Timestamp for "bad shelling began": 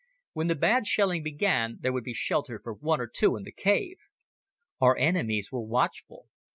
0.55-1.77